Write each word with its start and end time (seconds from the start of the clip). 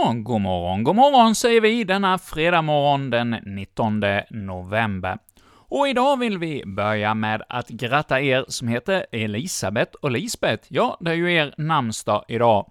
God 0.00 0.40
morgon, 0.40 0.84
god 0.84 0.96
morgon 0.96 1.34
säger 1.34 1.60
vi 1.60 1.84
denna 1.84 2.18
fredag 2.18 2.62
morgon 2.62 3.10
den 3.10 3.30
19 3.30 4.02
november. 4.30 5.18
Och 5.52 5.88
idag 5.88 6.18
vill 6.18 6.38
vi 6.38 6.62
börja 6.66 7.14
med 7.14 7.42
att 7.48 7.68
gratta 7.68 8.20
er 8.20 8.44
som 8.48 8.68
heter 8.68 9.06
Elisabeth 9.12 9.92
och 10.02 10.10
Lisbeth. 10.10 10.66
Ja, 10.68 10.96
det 11.00 11.10
är 11.10 11.14
ju 11.14 11.34
er 11.34 11.54
namnsdag 11.56 12.24
idag. 12.28 12.70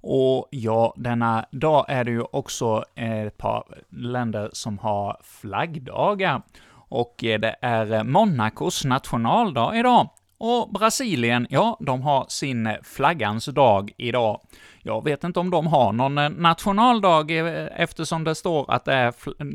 Och 0.00 0.48
ja, 0.50 0.94
denna 0.96 1.46
dag 1.50 1.84
är 1.88 2.04
det 2.04 2.10
ju 2.10 2.22
också 2.22 2.84
ett 2.94 3.38
par 3.38 3.64
länder 3.90 4.50
som 4.52 4.78
har 4.78 5.20
flaggdagar. 5.22 6.42
Och 6.72 7.14
det 7.18 7.56
är 7.60 8.04
Monacos 8.04 8.84
nationaldag 8.84 9.78
idag. 9.78 10.08
Och 10.38 10.70
Brasilien, 10.70 11.46
ja, 11.50 11.78
de 11.80 12.02
har 12.02 12.26
sin 12.28 12.66
eh, 12.66 12.76
flaggans 12.82 13.46
dag 13.46 13.92
idag. 13.96 14.40
Jag 14.82 15.04
vet 15.04 15.24
inte 15.24 15.40
om 15.40 15.50
de 15.50 15.66
har 15.66 15.92
någon 15.92 16.18
eh, 16.18 16.30
nationaldag 16.30 17.30
eh, 17.30 17.68
eftersom 17.76 18.24
det 18.24 18.34
står 18.34 18.70
att 18.70 18.84
det 18.84 18.92
är 18.92 19.14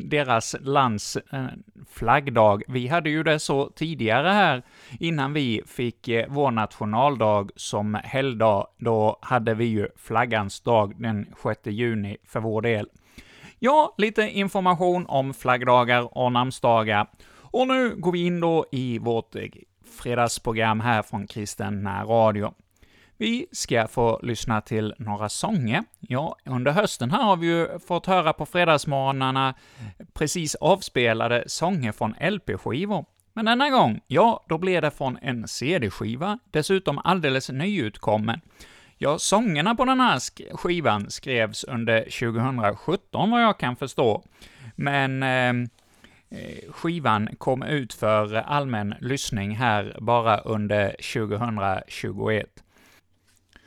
deras 0.09 0.55
lands 0.61 1.17
flaggdag. 1.91 2.63
Vi 2.67 2.87
hade 2.87 3.09
ju 3.09 3.23
det 3.23 3.39
så 3.39 3.69
tidigare 3.69 4.29
här, 4.29 4.63
innan 4.99 5.33
vi 5.33 5.61
fick 5.67 6.09
vår 6.27 6.51
nationaldag 6.51 7.49
som 7.55 7.97
helgdag. 8.03 8.67
Då 8.77 9.19
hade 9.21 9.53
vi 9.53 9.65
ju 9.65 9.87
flaggans 9.95 10.61
dag 10.61 11.01
den 11.01 11.33
6 11.43 11.59
juni 11.63 12.17
för 12.27 12.39
vår 12.39 12.61
del. 12.61 12.87
Ja, 13.59 13.95
lite 13.97 14.21
information 14.21 15.05
om 15.07 15.33
flaggdagar 15.33 16.17
och 16.17 16.31
namnsdagar. 16.31 17.07
Och 17.51 17.67
nu 17.67 17.95
går 17.95 18.11
vi 18.11 18.25
in 18.25 18.39
då 18.39 18.65
i 18.71 18.99
vårt 18.99 19.35
fredagsprogram 19.91 20.79
här 20.79 21.01
från 21.01 21.27
Kristen 21.27 21.87
Radio. 21.87 22.53
Vi 23.17 23.47
ska 23.51 23.87
få 23.87 24.19
lyssna 24.23 24.61
till 24.61 24.93
några 24.97 25.29
sånger. 25.29 25.83
Ja, 25.99 26.35
under 26.45 26.71
hösten 26.71 27.11
här 27.11 27.23
har 27.23 27.35
vi 27.37 27.47
ju 27.47 27.79
fått 27.79 28.05
höra 28.05 28.33
på 28.33 28.45
fredagsmorgnarna 28.45 29.55
precis 30.13 30.55
avspelade 30.55 31.43
sånger 31.47 31.91
från 31.91 32.15
LP-skivor. 32.19 33.05
Men 33.33 33.45
denna 33.45 33.69
gång, 33.69 34.01
ja, 34.07 34.45
då 34.49 34.57
blir 34.57 34.81
det 34.81 34.91
från 34.91 35.17
en 35.21 35.47
CD-skiva, 35.47 36.39
dessutom 36.51 36.97
alldeles 36.97 37.49
nyutkommen. 37.49 38.41
Ja, 38.97 39.19
sångerna 39.19 39.75
på 39.75 39.85
den 39.85 39.99
här 39.99 40.19
skivan 40.57 41.09
skrevs 41.09 41.63
under 41.63 42.01
2017, 42.01 43.31
vad 43.31 43.43
jag 43.43 43.59
kan 43.59 43.75
förstå. 43.75 44.23
Men 44.75 45.23
Eh, 45.23 45.53
Eh, 46.31 46.71
skivan 46.71 47.29
kom 47.37 47.63
ut 47.63 47.93
för 47.93 48.35
allmän 48.35 48.95
lyssning 48.99 49.55
här 49.55 49.97
bara 49.99 50.37
under 50.37 50.89
2021. 50.89 52.47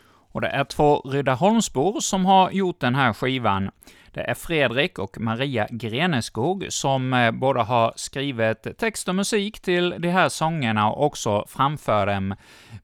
Och 0.06 0.40
det 0.40 0.48
är 0.48 0.64
två 0.64 1.00
Rydaholmsbor 1.00 2.00
som 2.00 2.26
har 2.26 2.50
gjort 2.50 2.80
den 2.80 2.94
här 2.94 3.12
skivan. 3.12 3.70
Det 4.10 4.20
är 4.20 4.34
Fredrik 4.34 4.98
och 4.98 5.20
Maria 5.20 5.68
Greneskog 5.70 6.66
som 6.68 7.12
eh, 7.12 7.30
båda 7.30 7.62
har 7.62 7.92
skrivit 7.96 8.78
text 8.78 9.08
och 9.08 9.14
musik 9.14 9.60
till 9.60 9.94
de 9.98 10.08
här 10.08 10.28
sångerna 10.28 10.90
och 10.90 11.06
också 11.06 11.44
framför 11.48 12.06
dem 12.06 12.34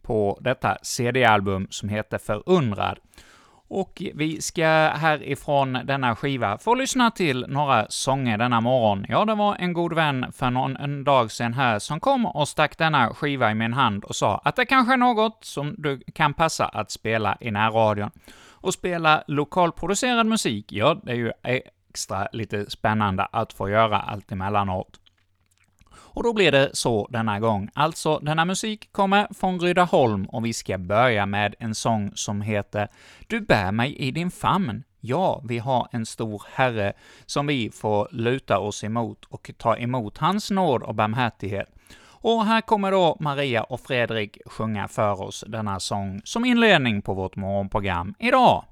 på 0.02 0.38
detta 0.40 0.78
CD-album 0.82 1.66
som 1.70 1.88
heter 1.88 2.18
Förundrad. 2.18 2.98
Och 3.70 4.02
vi 4.14 4.40
ska 4.40 4.66
härifrån 4.94 5.72
denna 5.84 6.16
skiva 6.16 6.58
få 6.58 6.74
lyssna 6.74 7.10
till 7.10 7.46
några 7.48 7.86
sånger 7.88 8.38
denna 8.38 8.60
morgon. 8.60 9.06
Ja, 9.08 9.24
det 9.24 9.34
var 9.34 9.56
en 9.58 9.72
god 9.72 9.92
vän 9.92 10.32
för 10.32 10.50
någon 10.50 10.76
en 10.76 11.04
dag 11.04 11.30
sedan 11.30 11.54
här 11.54 11.78
som 11.78 12.00
kom 12.00 12.26
och 12.26 12.48
stack 12.48 12.78
denna 12.78 13.14
skiva 13.14 13.50
i 13.50 13.54
min 13.54 13.72
hand 13.72 14.04
och 14.04 14.16
sa 14.16 14.40
att 14.44 14.56
det 14.56 14.66
kanske 14.66 14.92
är 14.92 14.96
något 14.96 15.44
som 15.44 15.74
du 15.78 16.00
kan 16.14 16.34
passa 16.34 16.66
att 16.66 16.90
spela 16.90 17.36
i 17.40 17.50
närradion. 17.50 18.10
Och 18.50 18.74
spela 18.74 19.24
lokalproducerad 19.26 20.26
musik, 20.26 20.72
ja, 20.72 21.00
det 21.02 21.12
är 21.12 21.16
ju 21.16 21.32
extra 21.44 22.28
lite 22.32 22.70
spännande 22.70 23.28
att 23.32 23.52
få 23.52 23.68
göra 23.68 24.00
allt 24.00 24.32
emellanåt. 24.32 25.00
Och 26.02 26.22
då 26.22 26.32
blir 26.32 26.52
det 26.52 26.70
så 26.72 27.08
denna 27.10 27.40
gång. 27.40 27.70
Alltså, 27.74 28.18
denna 28.18 28.44
musik 28.44 28.92
kommer 28.92 29.28
från 29.34 29.60
Rydaholm 29.60 30.24
och 30.24 30.44
vi 30.44 30.52
ska 30.52 30.78
börja 30.78 31.26
med 31.26 31.54
en 31.58 31.74
sång 31.74 32.12
som 32.14 32.40
heter 32.40 32.88
”Du 33.26 33.40
bär 33.40 33.72
mig 33.72 33.96
i 33.96 34.10
din 34.10 34.30
famn”. 34.30 34.84
Ja, 35.00 35.42
vi 35.44 35.58
har 35.58 35.88
en 35.92 36.06
stor 36.06 36.42
Herre 36.52 36.92
som 37.26 37.46
vi 37.46 37.70
får 37.70 38.08
luta 38.10 38.58
oss 38.58 38.84
emot 38.84 39.24
och 39.24 39.50
ta 39.58 39.76
emot 39.76 40.18
hans 40.18 40.50
nåd 40.50 40.82
och 40.82 40.94
barmhärtighet. 40.94 41.68
Och 42.22 42.44
här 42.44 42.60
kommer 42.60 42.90
då 42.90 43.16
Maria 43.20 43.62
och 43.62 43.80
Fredrik 43.80 44.38
sjunga 44.46 44.88
för 44.88 45.22
oss 45.22 45.44
denna 45.48 45.80
sång 45.80 46.20
som 46.24 46.44
inledning 46.44 47.02
på 47.02 47.14
vårt 47.14 47.36
morgonprogram 47.36 48.14
idag. 48.18 48.64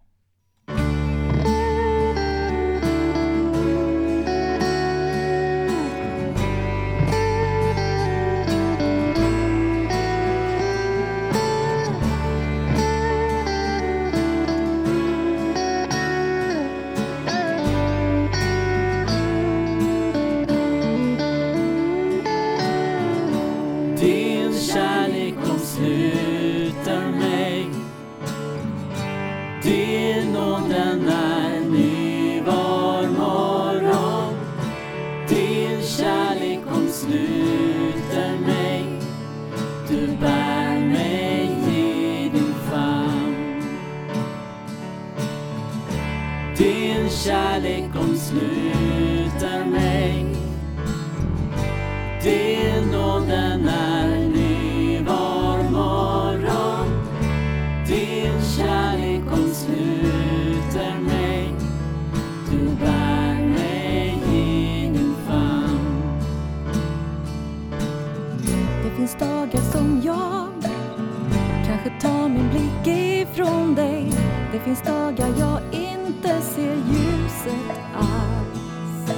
Det 74.58 74.64
finns 74.64 74.82
dagar 74.82 75.28
jag 75.38 75.60
inte 75.72 76.41
ser 76.41 76.74
ljuset 76.74 77.78
alls. 77.94 79.12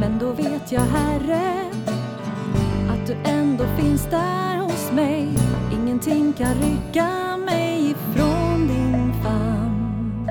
Men 0.00 0.18
då 0.18 0.32
vet 0.32 0.72
jag, 0.72 0.80
Herre, 0.80 1.70
att 2.88 3.06
du 3.06 3.30
ändå 3.30 3.64
finns 3.78 4.06
där 4.10 4.56
hos 4.58 4.92
mig. 4.92 5.28
Ingenting 5.72 6.32
kan 6.32 6.54
rycka 6.54 7.36
mig 7.36 7.90
ifrån 7.90 8.68
din 8.68 9.12
famn. 9.22 10.30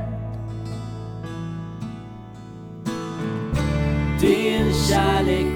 Din 4.21 4.73
kärlek 4.73 5.50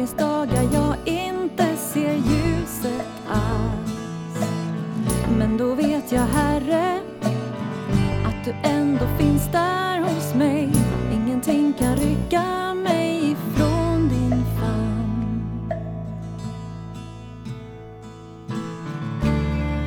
finns 0.00 0.14
dagar 0.14 0.62
jag 0.72 0.94
inte 1.04 1.76
ser 1.76 2.14
ljuset 2.14 3.06
alls. 3.28 4.46
Men 5.38 5.56
då 5.56 5.74
vet 5.74 6.12
jag, 6.12 6.20
Herre, 6.22 7.00
att 8.24 8.44
du 8.44 8.54
ändå 8.62 9.06
finns 9.18 9.48
där 9.52 9.98
hos 10.00 10.34
mig. 10.34 10.68
Ingenting 11.12 11.72
kan 11.78 11.96
rycka 11.96 12.74
mig 12.74 13.30
ifrån 13.30 14.08
Din 14.08 14.44
famn. 14.60 15.72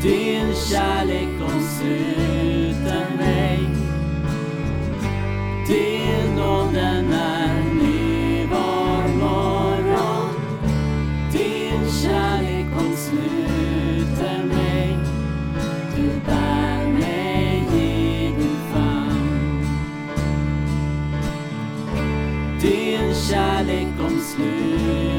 Din 0.01 0.55
kärlek 0.55 1.53
omsluter 1.53 2.32
kärlek 24.37 25.12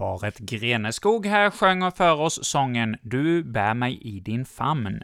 Paret 0.00 0.38
Greneskog 0.38 1.26
här 1.26 1.50
sjöng 1.50 1.92
för 1.92 2.20
oss 2.20 2.44
sången 2.44 2.96
”Du 3.02 3.44
bär 3.44 3.74
mig 3.74 3.98
i 4.02 4.20
din 4.20 4.44
famn”. 4.44 5.02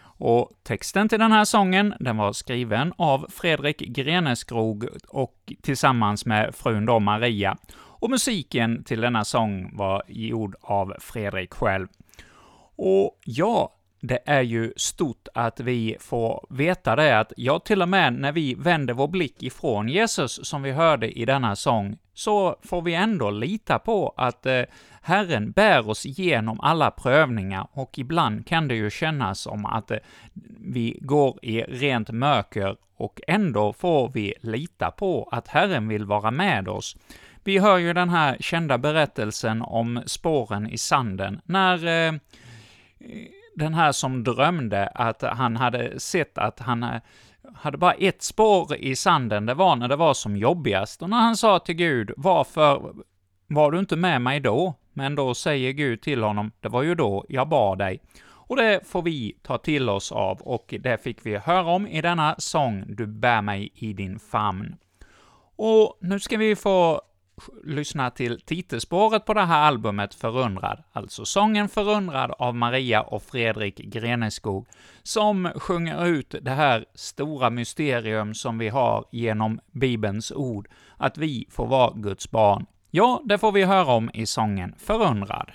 Och 0.00 0.50
texten 0.62 1.08
till 1.08 1.18
den 1.18 1.32
här 1.32 1.44
sången, 1.44 1.94
den 2.00 2.16
var 2.16 2.32
skriven 2.32 2.92
av 2.96 3.26
Fredrik 3.30 3.78
Greneskog 3.78 4.88
och 5.08 5.52
tillsammans 5.62 6.26
med 6.26 6.54
frun 6.54 6.86
då 6.86 6.98
Maria. 6.98 7.56
Och 7.76 8.10
musiken 8.10 8.84
till 8.84 9.00
denna 9.00 9.24
sång 9.24 9.76
var 9.76 10.02
gjord 10.06 10.56
av 10.60 10.94
Fredrik 11.00 11.54
själv. 11.54 11.88
Och 12.76 13.18
ja, 13.24 13.72
det 14.00 14.18
är 14.24 14.42
ju 14.42 14.72
stort 14.76 15.28
att 15.34 15.60
vi 15.60 15.96
får 16.00 16.46
veta 16.50 16.96
det 16.96 17.18
att, 17.18 17.32
ja, 17.36 17.58
till 17.58 17.82
och 17.82 17.88
med 17.88 18.12
när 18.12 18.32
vi 18.32 18.54
vänder 18.54 18.94
vår 18.94 19.08
blick 19.08 19.42
ifrån 19.42 19.88
Jesus, 19.88 20.48
som 20.48 20.62
vi 20.62 20.72
hörde 20.72 21.18
i 21.18 21.24
denna 21.24 21.56
sång, 21.56 21.98
så 22.14 22.56
får 22.62 22.82
vi 22.82 22.94
ändå 22.94 23.30
lita 23.30 23.78
på 23.78 24.14
att 24.16 24.46
eh, 24.46 24.62
Herren 25.02 25.50
bär 25.50 25.88
oss 25.88 26.06
igenom 26.06 26.60
alla 26.60 26.90
prövningar, 26.90 27.68
och 27.72 27.98
ibland 27.98 28.46
kan 28.46 28.68
det 28.68 28.74
ju 28.74 28.90
kännas 28.90 29.40
som 29.40 29.66
att 29.66 29.90
eh, 29.90 29.98
vi 30.60 30.98
går 31.00 31.38
i 31.42 31.62
rent 31.62 32.10
mörker, 32.10 32.76
och 32.96 33.20
ändå 33.26 33.72
får 33.72 34.08
vi 34.08 34.34
lita 34.40 34.90
på 34.90 35.28
att 35.32 35.48
Herren 35.48 35.88
vill 35.88 36.04
vara 36.04 36.30
med 36.30 36.68
oss. 36.68 36.96
Vi 37.44 37.58
hör 37.58 37.78
ju 37.78 37.92
den 37.92 38.08
här 38.08 38.36
kända 38.40 38.78
berättelsen 38.78 39.62
om 39.62 40.02
spåren 40.06 40.70
i 40.70 40.78
sanden, 40.78 41.40
när 41.44 41.86
eh, 41.86 42.14
den 43.58 43.74
här 43.74 43.92
som 43.92 44.24
drömde 44.24 44.86
att 44.86 45.22
han 45.22 45.56
hade 45.56 46.00
sett 46.00 46.38
att 46.38 46.60
han 46.60 46.82
eh, 46.82 47.00
hade 47.54 47.78
bara 47.78 47.92
ett 47.92 48.22
spår 48.22 48.76
i 48.76 48.96
sanden, 48.96 49.46
det 49.46 49.54
var 49.54 49.76
när 49.76 49.88
det 49.88 49.96
var 49.96 50.14
som 50.14 50.36
jobbigast. 50.36 51.02
Och 51.02 51.10
när 51.10 51.20
han 51.20 51.36
sa 51.36 51.58
till 51.58 51.74
Gud, 51.74 52.12
varför 52.16 52.94
var 53.46 53.70
du 53.70 53.78
inte 53.78 53.96
med 53.96 54.22
mig 54.22 54.40
då? 54.40 54.74
Men 54.92 55.14
då 55.14 55.34
säger 55.34 55.72
Gud 55.72 56.00
till 56.02 56.22
honom, 56.22 56.50
det 56.60 56.68
var 56.68 56.82
ju 56.82 56.94
då 56.94 57.24
jag 57.28 57.48
bad 57.48 57.78
dig. 57.78 58.02
Och 58.48 58.56
det 58.56 58.80
får 58.86 59.02
vi 59.02 59.38
ta 59.42 59.58
till 59.58 59.88
oss 59.88 60.12
av, 60.12 60.40
och 60.40 60.74
det 60.80 61.02
fick 61.02 61.26
vi 61.26 61.36
höra 61.36 61.70
om 61.70 61.86
i 61.86 62.00
denna 62.00 62.34
sång, 62.38 62.84
Du 62.88 63.06
bär 63.06 63.42
mig 63.42 63.72
i 63.74 63.92
din 63.92 64.18
famn. 64.18 64.76
Och 65.56 65.98
nu 66.00 66.20
ska 66.20 66.36
vi 66.36 66.56
få 66.56 67.02
lyssna 67.64 68.10
till 68.10 68.40
titelspåret 68.40 69.24
på 69.24 69.34
det 69.34 69.44
här 69.44 69.66
albumet 69.66 70.14
Förundrad, 70.14 70.82
alltså 70.92 71.24
sången 71.24 71.68
Förundrad 71.68 72.30
av 72.38 72.54
Maria 72.54 73.02
och 73.02 73.22
Fredrik 73.22 73.76
Greneskog, 73.76 74.66
som 75.02 75.50
sjunger 75.56 76.06
ut 76.06 76.34
det 76.42 76.50
här 76.50 76.84
stora 76.94 77.50
mysterium 77.50 78.34
som 78.34 78.58
vi 78.58 78.68
har 78.68 79.04
genom 79.12 79.60
Bibelns 79.72 80.32
ord, 80.32 80.68
att 80.96 81.18
vi 81.18 81.46
får 81.50 81.66
vara 81.66 81.92
Guds 81.94 82.30
barn. 82.30 82.66
Ja, 82.90 83.22
det 83.24 83.38
får 83.38 83.52
vi 83.52 83.64
höra 83.64 83.94
om 83.94 84.10
i 84.14 84.26
sången 84.26 84.74
Förundrad. 84.78 85.50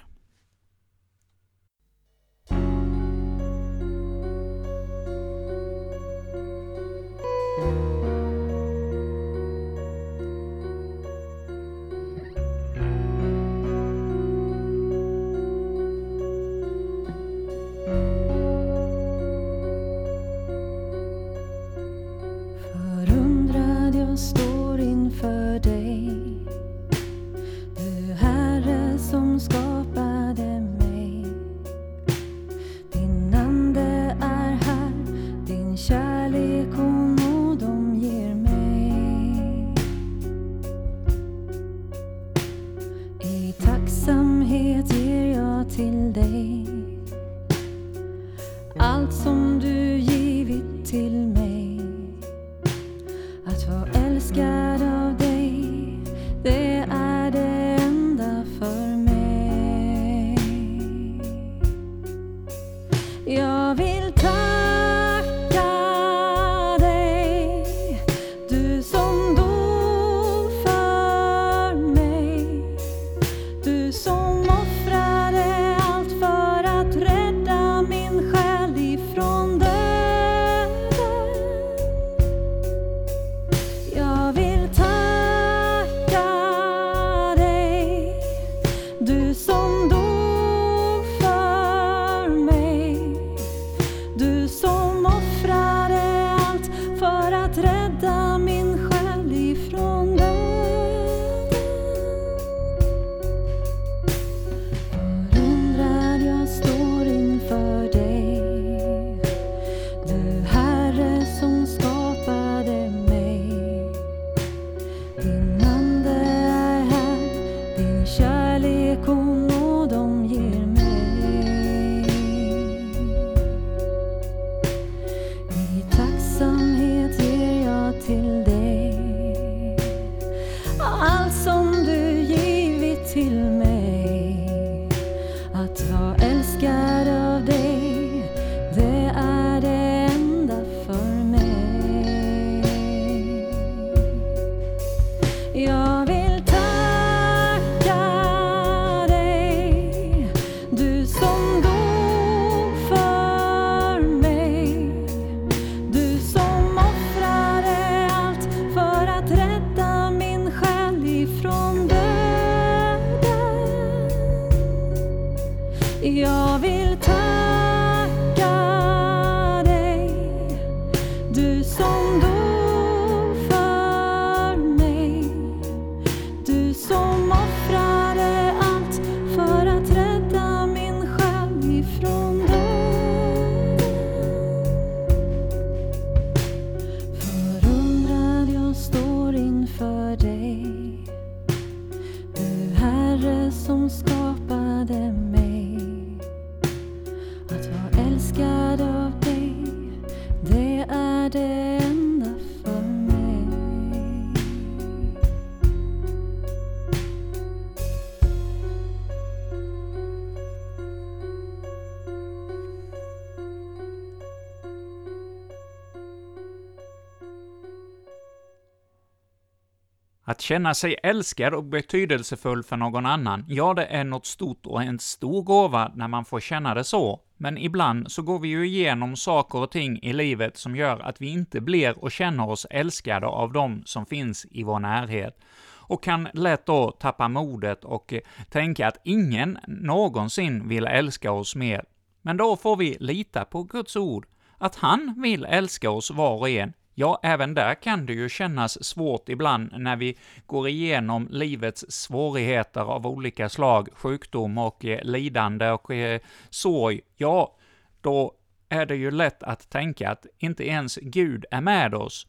Att 220.34 220.42
känna 220.42 220.74
sig 220.74 220.96
älskad 221.04 221.54
och 221.54 221.64
betydelsefull 221.64 222.64
för 222.64 222.78
någon 222.78 223.06
annan, 223.06 223.46
ja, 223.48 223.74
det 223.74 223.86
är 223.86 224.04
något 224.04 224.26
stort 224.26 224.66
och 224.66 224.84
en 224.84 225.00
stor 225.00 225.44
gåva 225.44 225.92
när 225.96 226.08
man 226.08 226.26
får 226.26 226.40
känna 226.40 226.74
det 226.74 226.84
så. 226.84 227.20
Men 227.38 227.58
ibland 227.58 228.12
så 228.12 228.22
går 228.22 228.40
vi 228.40 228.48
ju 228.48 228.68
igenom 228.68 229.16
saker 229.16 229.60
och 229.60 229.72
ting 229.72 230.00
i 230.04 230.14
livet 230.14 230.58
som 230.58 230.76
gör 230.76 231.00
att 231.00 231.22
vi 231.22 231.28
inte 231.28 231.62
blir 231.62 232.04
och 232.04 232.12
känner 232.12 232.50
oss 232.50 232.68
älskade 232.70 233.28
av 233.28 233.54
dem 233.54 233.84
som 233.86 234.06
finns 234.06 234.46
i 234.52 234.64
vår 234.64 234.80
närhet 234.80 235.40
och 235.66 236.04
kan 236.04 236.28
lätt 236.34 236.66
då 236.66 236.92
tappa 236.92 237.28
modet 237.28 237.84
och 237.84 238.14
eh, 238.14 238.22
tänka 238.50 238.88
att 238.88 239.02
ingen 239.04 239.58
någonsin 239.68 240.68
vill 240.68 240.86
älska 240.86 241.32
oss 241.32 241.56
mer. 241.56 241.86
Men 242.22 242.38
då 242.38 242.58
får 242.58 242.76
vi 242.76 242.98
lita 243.00 243.46
på 243.46 243.64
Guds 243.64 243.96
ord, 243.96 244.26
att 244.58 244.76
han 244.76 245.22
vill 245.22 245.46
älska 245.46 245.92
oss 245.92 246.12
var 246.12 246.38
och 246.38 246.50
en, 246.50 246.74
Ja, 246.96 247.20
även 247.24 247.54
där 247.54 247.76
kan 247.76 248.06
det 248.06 248.14
ju 248.14 248.30
kännas 248.30 248.84
svårt 248.84 249.30
ibland 249.30 249.72
när 249.78 249.96
vi 249.96 250.18
går 250.46 250.68
igenom 250.68 251.28
livets 251.32 251.86
svårigheter 251.90 252.82
av 252.82 253.08
olika 253.08 253.50
slag, 253.50 253.90
sjukdom 253.94 254.58
och 254.58 254.86
eh, 254.86 255.04
lidande 255.04 255.70
och 255.70 255.92
eh, 255.92 256.22
sorg. 256.50 257.02
Ja, 257.16 257.58
då 258.02 258.34
är 258.70 258.86
det 258.86 258.96
ju 258.96 259.12
lätt 259.12 259.44
att 259.44 259.70
tänka 259.70 260.12
att 260.12 260.26
inte 260.38 260.68
ens 260.68 260.96
Gud 260.96 261.46
är 261.52 261.62
med 261.62 261.96
oss. 261.96 262.28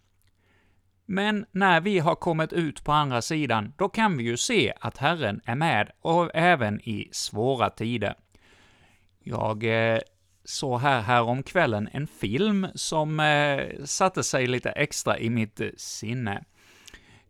Men 1.07 1.47
när 1.51 1.81
vi 1.81 1.99
har 1.99 2.15
kommit 2.15 2.53
ut 2.53 2.85
på 2.85 2.93
andra 2.93 3.23
sidan, 3.23 3.73
då 3.77 3.89
kan 3.89 4.17
vi 4.17 4.25
ju 4.25 4.37
se 4.37 4.73
att 4.81 4.97
Herren 4.97 5.41
är 5.45 5.55
med, 5.55 5.91
och 6.01 6.31
även 6.35 6.81
i 6.81 7.09
svåra 7.13 7.71
tider. 7.71 8.15
Jag 9.19 9.65
eh, 9.65 9.99
så 10.45 10.79
här, 10.79 11.01
häromkvällen 11.01 11.89
en 11.93 12.07
film 12.07 12.67
som 12.75 13.21
eh, 13.21 13.85
satte 13.85 14.23
sig 14.23 14.47
lite 14.47 14.71
extra 14.71 15.19
i 15.19 15.31
mitt 15.31 15.61
eh, 15.61 15.69
sinne. 15.77 16.45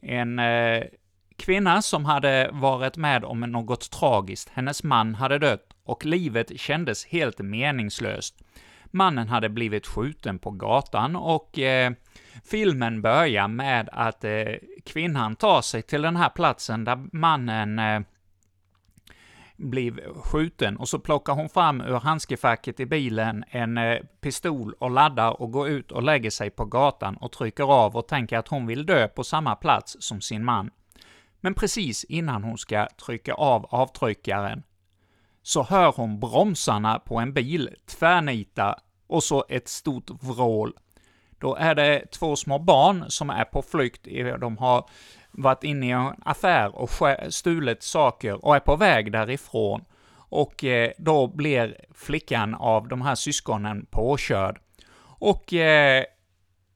En 0.01 0.39
eh, 0.39 0.85
kvinna 1.37 1.83
som 1.83 2.05
hade 2.05 2.51
varit 2.53 2.97
med 2.97 3.25
om 3.25 3.41
något 3.41 3.91
tragiskt. 3.91 4.51
Hennes 4.55 4.83
man 4.83 5.15
hade 5.15 5.39
dött 5.39 5.69
och 5.85 6.05
livet 6.05 6.61
kändes 6.61 7.07
helt 7.07 7.39
meningslöst. 7.39 8.35
Mannen 8.91 9.29
hade 9.29 9.49
blivit 9.49 9.87
skjuten 9.87 10.39
på 10.39 10.51
gatan 10.51 11.17
och 11.17 11.59
eh, 11.59 11.93
filmen 12.45 13.03
börjar 13.03 13.49
med 13.49 13.89
att 13.93 14.25
eh, 14.25 14.55
kvinnan 14.85 15.37
tar 15.37 15.63
sig 15.63 15.83
till 15.83 16.03
den 16.03 16.17
här 16.17 16.29
platsen 16.29 16.85
där 16.85 17.07
mannen 17.13 17.79
eh, 17.79 18.01
blev 19.57 20.15
skjuten 20.15 20.77
och 20.77 20.89
så 20.89 20.99
plockar 20.99 21.33
hon 21.33 21.49
fram 21.49 21.81
ur 21.81 21.99
handskefacket 21.99 22.81
i 22.81 22.87
bilen 22.87 23.45
en 23.49 23.79
eh, 23.79 23.99
pistol 24.21 24.75
och 24.79 24.91
laddar 24.91 25.43
och 25.43 25.53
går 25.53 25.69
ut 25.69 25.93
och 25.93 26.03
lägger 26.03 26.31
sig 26.31 26.51
på 26.51 26.65
gatan 26.65 27.17
och 27.17 27.33
trycker 27.33 27.65
av 27.65 27.97
och 27.97 28.09
tänker 28.09 28.39
att 28.39 28.49
hon 28.49 28.67
vill 28.67 28.87
dö 28.87 29.09
på 29.09 29.25
samma 29.25 29.57
plats 29.57 29.97
som 30.01 30.21
sin 30.21 30.45
man. 30.45 30.71
Men 31.41 31.55
precis 31.55 32.05
innan 32.05 32.45
hon 32.45 32.59
ska 32.59 32.89
trycka 33.07 33.35
av 33.35 33.67
avtryckaren 33.71 34.63
så 35.43 35.63
hör 35.63 35.93
hon 35.93 36.21
bromsarna 36.21 36.99
på 36.99 37.19
en 37.19 37.33
bil 37.33 37.71
tvärnita 37.87 38.79
och 39.07 39.23
så 39.23 39.45
ett 39.49 39.69
stort 39.69 40.11
vrål. 40.21 40.73
Då 41.39 41.55
är 41.55 41.75
det 41.75 42.07
två 42.11 42.37
små 42.37 42.59
barn 42.59 43.05
som 43.09 43.31
är 43.31 43.45
på 43.45 43.63
flykt, 43.63 44.05
de 44.41 44.59
har 44.59 44.89
varit 45.35 45.65
inne 45.65 45.87
i 45.87 45.91
en 45.91 46.13
affär 46.25 46.77
och 46.77 46.91
stulit 47.29 47.83
saker 47.83 48.45
och 48.45 48.57
är 48.57 48.61
på 48.61 48.77
väg 48.77 49.13
därifrån. 49.13 49.85
Och 50.17 50.65
eh, 50.65 50.91
då 50.99 51.27
blir 51.27 51.77
flickan 51.95 52.55
av 52.55 52.89
de 52.89 53.03
här 53.03 53.15
syskonen 53.15 53.87
påkörd. 53.91 54.61
Och 55.19 55.53
eh, 55.53 56.05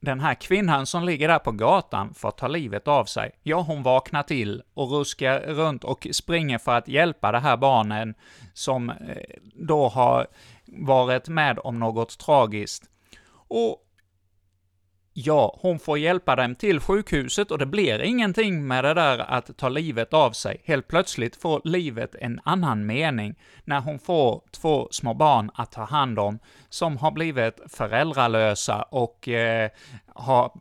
den 0.01 0.21
här 0.21 0.35
kvinnan 0.35 0.87
som 0.87 1.05
ligger 1.05 1.29
där 1.29 1.39
på 1.39 1.53
gatan 1.53 2.15
får 2.15 2.31
ta 2.31 2.49
livet 2.49 2.89
av 2.89 3.05
sig. 3.05 3.31
Ja, 3.43 3.61
hon 3.61 3.83
vaknar 3.83 4.23
till 4.23 4.63
och 4.75 4.91
ruskar 4.91 5.41
runt 5.41 5.85
och 5.85 6.07
springer 6.13 6.59
för 6.59 6.79
att 6.79 6.89
hjälpa 6.89 7.33
de 7.33 7.39
här 7.39 7.57
barnen 7.57 8.15
som 8.55 8.91
eh, 8.91 8.97
då 9.55 9.89
har 9.89 10.27
varit 10.67 11.29
med 11.29 11.59
om 11.59 11.79
något 11.79 12.19
tragiskt. 12.19 12.85
Och 13.49 13.85
Ja, 15.21 15.59
hon 15.61 15.79
får 15.79 15.99
hjälpa 15.99 16.37
dem 16.37 16.55
till 16.55 16.81
sjukhuset 16.81 17.51
och 17.51 17.59
det 17.59 17.67
blir 17.67 18.03
ingenting 18.03 18.67
med 18.67 18.85
det 18.85 18.95
där 18.95 19.19
att 19.19 19.57
ta 19.57 19.69
livet 19.69 20.15
av 20.15 20.33
sig. 20.33 20.63
Helt 20.65 20.89
plötsligt 20.89 21.37
får 21.37 21.61
livet 21.65 22.15
en 22.15 22.41
annan 22.45 22.87
mening 22.87 23.35
när 23.65 23.81
hon 23.81 23.99
får 23.99 24.43
två 24.51 24.89
små 24.91 25.15
barn 25.15 25.51
att 25.55 25.73
ta 25.73 25.85
hand 25.85 26.19
om, 26.19 26.39
som 26.69 26.97
har 26.97 27.11
blivit 27.11 27.61
föräldralösa 27.67 28.83
och 28.83 29.29
eh, 29.29 29.71
har 30.15 30.53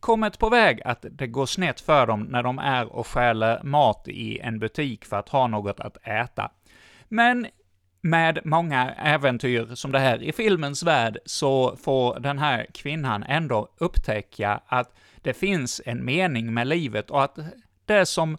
kommit 0.00 0.38
på 0.38 0.48
väg 0.48 0.82
att 0.84 1.04
det 1.10 1.26
går 1.26 1.46
snett 1.46 1.80
för 1.80 2.06
dem 2.06 2.22
när 2.22 2.42
de 2.42 2.58
är 2.58 2.92
och 2.92 3.06
stjäler 3.06 3.62
mat 3.62 4.08
i 4.08 4.38
en 4.38 4.58
butik 4.58 5.04
för 5.04 5.16
att 5.16 5.28
ha 5.28 5.46
något 5.46 5.80
att 5.80 5.96
äta. 6.02 6.50
Men 7.08 7.46
med 8.00 8.38
många 8.44 8.94
äventyr 8.94 9.74
som 9.74 9.92
det 9.92 9.98
här 9.98 10.22
i 10.22 10.32
filmens 10.32 10.82
värld, 10.82 11.18
så 11.24 11.76
får 11.76 12.20
den 12.20 12.38
här 12.38 12.66
kvinnan 12.74 13.22
ändå 13.22 13.68
upptäcka 13.78 14.60
att 14.66 14.94
det 15.22 15.34
finns 15.34 15.80
en 15.84 16.04
mening 16.04 16.54
med 16.54 16.66
livet 16.66 17.10
och 17.10 17.24
att 17.24 17.38
det 17.86 18.06
som 18.06 18.38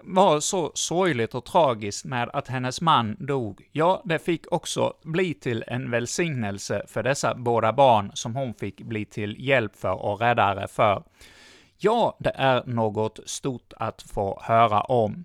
var 0.00 0.40
så 0.40 0.72
sorgligt 0.74 1.34
och 1.34 1.44
tragiskt 1.44 2.04
med 2.04 2.30
att 2.32 2.48
hennes 2.48 2.80
man 2.80 3.16
dog, 3.18 3.68
ja, 3.72 4.02
det 4.04 4.18
fick 4.18 4.52
också 4.52 4.94
bli 5.02 5.34
till 5.34 5.64
en 5.66 5.90
välsignelse 5.90 6.82
för 6.88 7.02
dessa 7.02 7.34
båda 7.34 7.72
barn 7.72 8.10
som 8.14 8.36
hon 8.36 8.54
fick 8.54 8.80
bli 8.80 9.04
till 9.04 9.36
hjälp 9.38 9.76
för 9.76 10.02
och 10.02 10.20
räddare 10.20 10.68
för. 10.68 11.02
Ja, 11.78 12.16
det 12.20 12.32
är 12.34 12.62
något 12.66 13.20
stort 13.26 13.72
att 13.76 14.02
få 14.02 14.40
höra 14.42 14.80
om. 14.80 15.24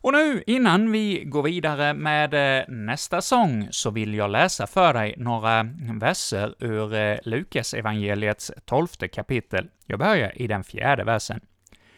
Och 0.00 0.12
nu, 0.12 0.42
innan 0.46 0.92
vi 0.92 1.24
går 1.24 1.42
vidare 1.42 1.94
med 1.94 2.58
eh, 2.58 2.64
nästa 2.68 3.20
sång, 3.20 3.68
så 3.70 3.90
vill 3.90 4.14
jag 4.14 4.30
läsa 4.30 4.66
för 4.66 4.94
dig 4.94 5.14
några 5.16 5.62
verser 6.00 6.54
ur 6.58 6.94
eh, 6.94 7.18
Lukas 7.22 7.74
evangeliets 7.74 8.52
tolfte 8.64 9.08
kapitel. 9.08 9.68
Jag 9.86 9.98
börjar 9.98 10.42
i 10.42 10.46
den 10.46 10.64
fjärde 10.64 11.04
versen. 11.04 11.40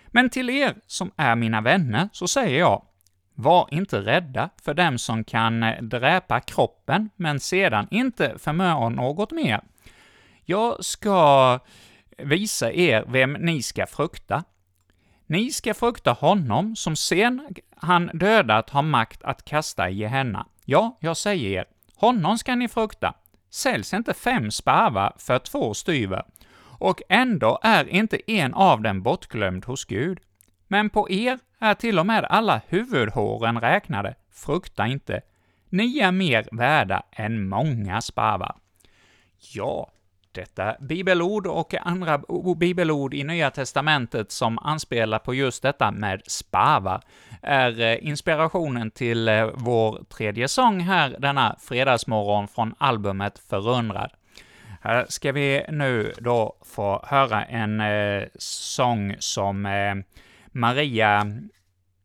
Men 0.07 0.31
till 0.31 0.51
er 0.51 0.75
som 0.87 1.11
är 1.17 1.37
mina 1.37 1.61
vänner 1.61 2.09
så 2.13 2.29
säger 2.29 2.59
jag, 2.59 2.83
var 3.35 3.69
inte 3.71 4.01
rädda 4.01 4.51
för 4.63 4.75
dem 4.75 4.99
som 4.99 5.25
kan 5.25 5.63
eh, 5.63 5.83
dräpa 5.83 6.41
kroppen, 6.41 7.11
men 7.17 7.41
sedan 7.41 7.87
inte 7.91 8.39
förmör 8.39 8.91
något 8.91 9.31
mer. 9.31 9.61
Jag 10.45 10.85
ska 10.85 11.59
visa 12.19 12.73
er 12.73 13.05
vem 13.09 13.33
ni 13.33 13.63
ska 13.63 13.87
frukta. 13.87 14.45
Ni 15.31 15.51
ska 15.51 15.75
frukta 15.75 16.13
honom 16.13 16.77
som 16.77 16.97
sen 16.97 17.49
han 17.77 18.11
dödat 18.15 18.71
har 18.71 18.83
makt 18.83 19.23
att 19.23 19.45
kasta 19.45 19.91
i 19.91 19.95
Gehenna. 19.95 20.47
Ja, 20.65 20.99
jag 21.01 21.17
säger 21.17 21.51
er, 21.51 21.65
honom 21.97 22.39
ska 22.39 22.55
ni 22.55 22.69
frukta. 22.69 23.15
Säljs 23.51 23.95
inte 23.95 24.15
fem 24.15 24.51
sparvar 24.51 25.13
för 25.19 25.39
två 25.39 25.75
styver, 25.75 26.25
och 26.79 27.03
ändå 27.09 27.59
är 27.63 27.89
inte 27.89 28.31
en 28.31 28.55
av 28.55 28.83
dem 28.83 29.03
bortglömd 29.03 29.65
hos 29.65 29.85
Gud. 29.85 30.19
Men 30.69 30.91
på 30.91 31.11
er 31.11 31.39
är 31.59 31.75
till 31.75 31.99
och 31.99 32.07
med 32.07 32.25
alla 32.25 32.61
huvudhåren 32.69 33.61
räknade. 33.61 34.15
Frukta 34.33 34.87
inte. 34.87 35.21
Ni 35.69 35.99
är 35.99 36.13
mer 36.13 36.49
värda 36.53 37.03
än 37.13 37.49
många 37.49 38.01
sparvar. 38.01 38.57
Ja, 39.55 39.91
detta 40.33 40.77
bibelord 40.81 41.47
och 41.47 41.75
andra 41.75 42.23
bibelord 42.57 43.15
i 43.15 43.25
Nya 43.25 43.51
Testamentet 43.51 44.33
som 44.33 44.59
anspelar 44.59 45.19
på 45.19 45.35
just 45.35 45.63
detta 45.63 45.91
med 45.91 46.23
spava, 46.27 47.01
är 47.43 47.81
eh, 47.81 48.07
inspirationen 48.09 48.91
till 48.91 49.29
eh, 49.29 49.51
vår 49.55 50.05
tredje 50.09 50.49
sång 50.49 50.81
här 50.81 51.17
denna 51.19 51.57
fredagsmorgon 51.61 52.49
från 52.49 52.75
albumet 52.79 53.39
Förundrad. 53.39 54.11
Här 54.83 55.07
ska 55.09 55.33
vi 55.33 55.65
nu 55.69 56.13
då 56.19 56.57
få 56.65 57.05
höra 57.07 57.45
en 57.45 57.81
eh, 57.81 58.29
sång 58.39 59.17
som 59.19 59.67
eh, 59.67 59.95
Maria 60.47 61.27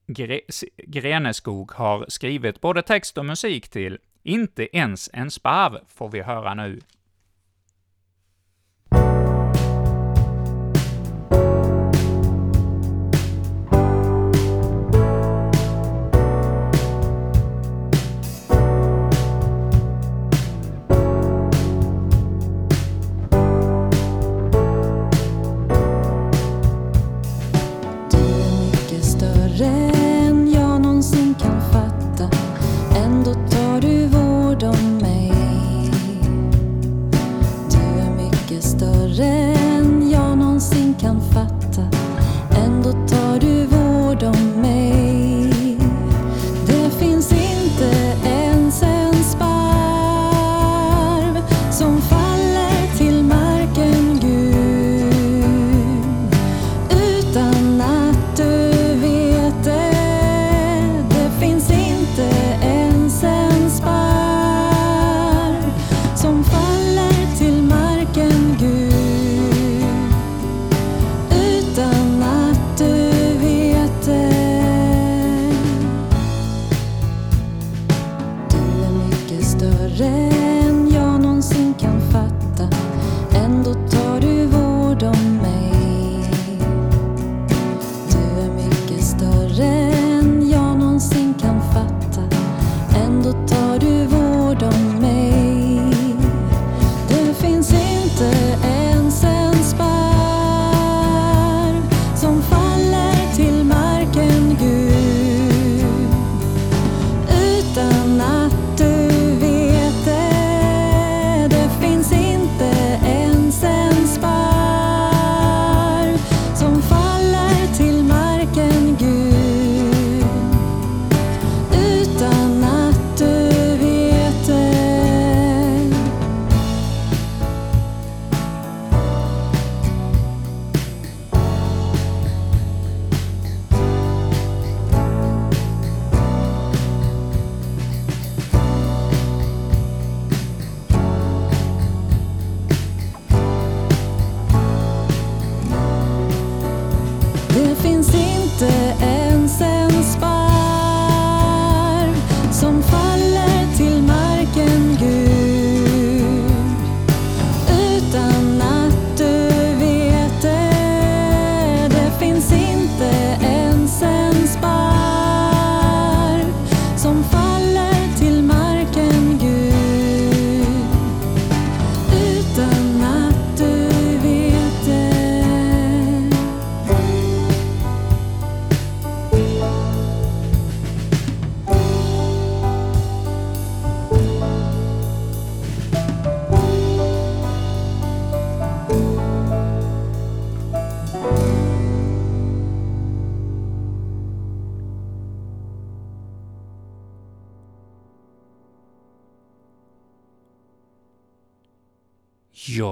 Gre 0.08 0.42
Greneskog 0.78 1.72
har 1.72 2.06
skrivit 2.08 2.62
både 2.62 2.82
text 2.82 3.18
och 3.18 3.26
musik 3.26 3.70
till. 3.70 4.00
Inte 4.24 4.78
ens 4.78 5.10
en 5.14 5.32
spav 5.32 5.80
får 5.88 6.10
vi 6.10 6.22
höra 6.22 6.54
nu. 6.54 6.80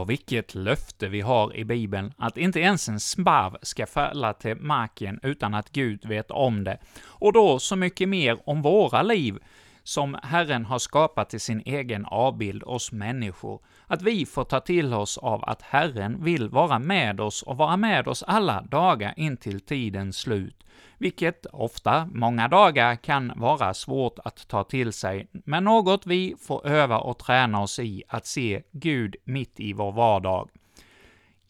Ja, 0.03 0.07
vilket 0.07 0.55
löfte 0.55 1.07
vi 1.07 1.21
har 1.21 1.55
i 1.55 1.65
Bibeln, 1.65 2.13
att 2.17 2.37
inte 2.37 2.59
ens 2.59 2.89
en 2.89 2.99
sparv 2.99 3.57
ska 3.61 3.85
falla 3.85 4.33
till 4.33 4.55
marken 4.55 5.19
utan 5.23 5.53
att 5.53 5.69
Gud 5.71 6.05
vet 6.05 6.31
om 6.31 6.63
det. 6.63 6.77
Och 7.05 7.33
då 7.33 7.59
så 7.59 7.75
mycket 7.75 8.09
mer 8.09 8.49
om 8.49 8.61
våra 8.61 9.01
liv, 9.01 9.37
som 9.83 10.17
Herren 10.23 10.65
har 10.65 10.79
skapat 10.79 11.29
till 11.29 11.41
sin 11.41 11.61
egen 11.65 12.05
avbild, 12.05 12.63
oss 12.63 12.91
människor, 12.91 13.61
att 13.93 14.01
vi 14.01 14.25
får 14.25 14.43
ta 14.43 14.59
till 14.59 14.93
oss 14.93 15.17
av 15.17 15.43
att 15.43 15.61
Herren 15.61 16.23
vill 16.23 16.49
vara 16.49 16.79
med 16.79 17.19
oss 17.19 17.41
och 17.41 17.57
vara 17.57 17.77
med 17.77 18.07
oss 18.07 18.23
alla 18.23 18.61
dagar 18.61 19.13
in 19.17 19.37
till 19.37 19.61
tidens 19.61 20.17
slut, 20.17 20.63
vilket 20.97 21.45
ofta, 21.45 22.09
många 22.13 22.47
dagar, 22.47 22.95
kan 22.95 23.33
vara 23.35 23.73
svårt 23.73 24.19
att 24.23 24.47
ta 24.47 24.63
till 24.63 24.93
sig, 24.93 25.27
men 25.31 25.63
något 25.63 26.05
vi 26.05 26.35
får 26.39 26.67
öva 26.67 26.97
och 26.97 27.17
träna 27.17 27.61
oss 27.61 27.79
i, 27.79 28.03
att 28.07 28.25
se 28.25 28.63
Gud 28.71 29.15
mitt 29.23 29.59
i 29.59 29.73
vår 29.73 29.91
vardag. 29.91 30.49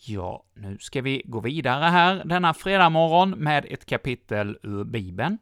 Ja, 0.05 0.43
nu 0.53 0.77
ska 0.79 1.01
vi 1.01 1.21
gå 1.25 1.39
vidare 1.39 1.85
här 1.85 2.21
denna 2.25 2.53
fredag 2.53 2.89
morgon 2.89 3.29
med 3.29 3.65
ett 3.69 3.85
kapitel 3.85 4.57
ur 4.63 4.83
Bibeln. 4.83 5.37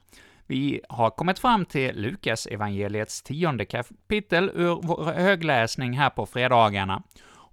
Vi 0.52 0.82
har 0.90 1.10
kommit 1.10 1.40
fram 1.40 1.66
till 1.66 2.02
Lukas 2.02 2.46
evangeliets 2.46 3.22
tionde 3.22 3.66
kapitel 3.66 4.52
ur 4.54 4.80
vår 4.84 5.14
högläsning 5.14 5.98
här 5.98 6.10
på 6.10 6.26
fredagarna. 6.26 7.04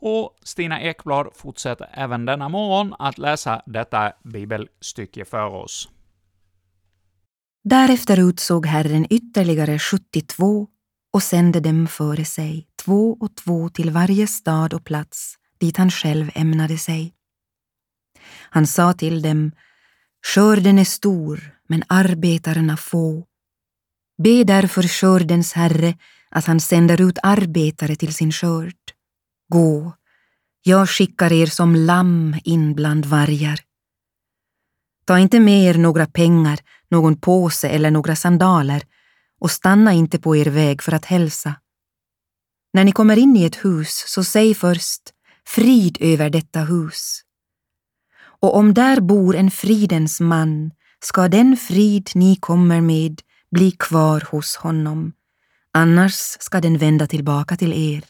Och 0.00 0.38
Stina 0.42 0.80
Ekblad 0.80 1.28
fortsätter 1.34 1.88
även 1.92 2.26
denna 2.26 2.48
morgon 2.48 2.94
att 2.98 3.18
läsa 3.18 3.62
detta 3.66 4.12
bibelstycke 4.24 5.24
för 5.24 5.46
oss. 5.46 5.88
Därefter 7.64 8.28
utsåg 8.28 8.66
Herren 8.66 9.06
ytterligare 9.10 9.78
72 9.78 10.66
och 11.12 11.22
sände 11.22 11.60
dem 11.60 11.86
före 11.86 12.24
sig, 12.24 12.68
två 12.84 13.16
och 13.20 13.36
två 13.36 13.68
till 13.68 13.90
varje 13.90 14.26
stad 14.26 14.74
och 14.74 14.84
plats 14.84 15.34
dit 15.60 15.76
han 15.76 15.90
själv 15.90 16.30
ämnade 16.34 16.78
sig. 16.78 17.14
Han 18.50 18.66
sa 18.66 18.92
till 18.92 19.22
dem, 19.22 19.52
skörden 20.26 20.78
är 20.78 20.84
stor, 20.84 21.54
men 21.68 21.82
arbetarna 21.88 22.76
få. 22.76 23.24
Be 24.22 24.44
därför 24.44 24.82
skördens 24.82 25.52
Herre 25.52 25.98
att 26.30 26.44
han 26.44 26.60
sänder 26.60 27.00
ut 27.00 27.18
arbetare 27.22 27.96
till 27.96 28.14
sin 28.14 28.32
skörd. 28.32 28.74
Gå, 29.48 29.92
jag 30.62 30.88
skickar 30.88 31.32
er 31.32 31.46
som 31.46 31.76
lamm 31.76 32.36
in 32.44 32.74
bland 32.74 33.06
vargar. 33.06 33.60
Ta 35.06 35.18
inte 35.18 35.40
med 35.40 35.62
er 35.62 35.78
några 35.78 36.06
pengar, 36.06 36.58
någon 36.90 37.20
påse 37.20 37.68
eller 37.68 37.90
några 37.90 38.16
sandaler 38.16 38.82
och 39.40 39.50
stanna 39.50 39.92
inte 39.92 40.18
på 40.18 40.36
er 40.36 40.46
väg 40.46 40.82
för 40.82 40.92
att 40.92 41.04
hälsa. 41.04 41.54
När 42.72 42.84
ni 42.84 42.92
kommer 42.92 43.18
in 43.18 43.36
i 43.36 43.44
ett 43.44 43.64
hus, 43.64 44.04
så 44.06 44.24
säg 44.24 44.54
först 44.54 45.02
frid 45.46 45.98
över 46.00 46.30
detta 46.30 46.60
hus. 46.60 47.22
Och 48.40 48.56
om 48.56 48.74
där 48.74 49.00
bor 49.00 49.36
en 49.36 49.50
fridens 49.50 50.20
man 50.20 50.70
ska 51.04 51.28
den 51.28 51.56
frid 51.56 52.10
ni 52.14 52.36
kommer 52.36 52.80
med 52.80 53.20
bli 53.50 53.70
kvar 53.70 54.28
hos 54.30 54.56
honom, 54.56 55.12
annars 55.72 56.36
ska 56.40 56.60
den 56.60 56.78
vända 56.78 57.06
tillbaka 57.06 57.56
till 57.56 57.72
er. 57.72 58.04